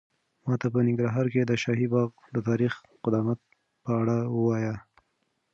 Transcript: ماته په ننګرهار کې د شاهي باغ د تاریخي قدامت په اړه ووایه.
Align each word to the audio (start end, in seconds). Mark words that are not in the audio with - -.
ماته 0.47 0.67
په 0.73 0.79
ننګرهار 0.85 1.25
کې 1.33 1.41
د 1.45 1.51
شاهي 1.63 1.87
باغ 1.93 2.09
د 2.35 2.37
تاریخي 2.49 2.79
قدامت 3.03 3.39
په 3.83 3.91
اړه 4.01 4.17
ووایه. 4.35 4.75